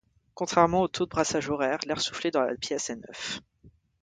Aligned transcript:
Contrairement 0.33 0.81
au 0.81 0.87
taux 0.87 1.05
de 1.05 1.11
brassage 1.11 1.51
horaire, 1.51 1.77
l'air 1.85 2.01
soufflé 2.01 2.31
dans 2.31 2.41
la 2.41 2.55
pièce 2.55 2.89
est 2.89 2.95
neuf. 2.95 3.39